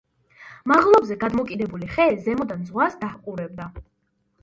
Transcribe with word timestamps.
მაღლობზე 0.71 1.17
გადმოკიდებული 1.25 1.91
ხე 1.93 2.09
ზემოდან 2.25 2.67
ზღვას 2.73 3.01
დაჰყურებდა. 3.07 3.73